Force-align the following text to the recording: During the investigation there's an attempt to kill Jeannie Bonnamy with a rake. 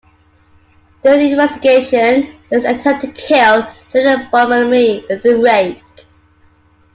During 1.03 1.19
the 1.19 1.31
investigation 1.43 2.35
there's 2.49 2.63
an 2.63 2.79
attempt 2.79 3.01
to 3.01 3.07
kill 3.11 3.71
Jeannie 3.93 4.27
Bonnamy 4.31 5.05
with 5.07 5.23
a 5.27 5.37
rake. 5.37 6.05